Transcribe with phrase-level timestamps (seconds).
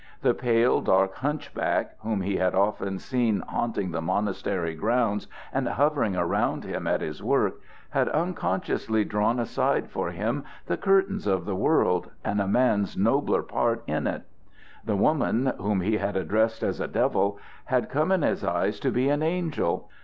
[0.23, 6.15] The pale, dark hunchback, whom he had often seen haunting the monastery grounds and hovering
[6.15, 7.59] around him at his work,
[7.91, 13.43] had unconsciously drawn aside for him the curtains of the world and a man's nobler
[13.43, 14.23] part in it.
[14.83, 18.89] The woman, whom he had addressed as a devil, had come in his eyes to
[18.89, 19.87] be an angel.